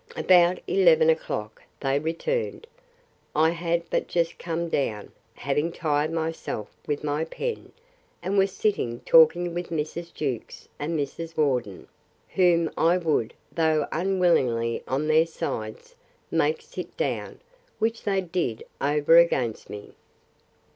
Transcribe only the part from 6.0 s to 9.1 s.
myself with my pen, and was sitting